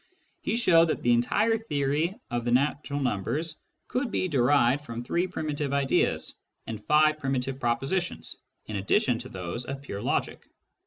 He 0.41 0.55
showed 0.55 0.85
that 0.87 1.03
the 1.03 1.13
entire 1.13 1.59
theory 1.59 2.19
of 2.31 2.43
the 2.43 2.49
natural 2.49 2.99
numbers 2.99 3.57
could 3.87 4.09
be 4.09 4.27
derived 4.27 4.83
from 4.83 5.03
three 5.03 5.27
primitive 5.27 5.73
ideas 5.73 6.33
and 6.65 6.81
five 6.83 7.19
primitive 7.19 7.59
propositions 7.59 8.37
in 8.65 8.77
addition 8.77 9.19
to 9.19 9.29
those 9.29 9.65
of 9.65 9.83
pure 9.83 10.01
logic. 10.01 10.47